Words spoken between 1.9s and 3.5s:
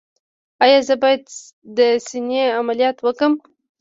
سینې عملیات وکړم؟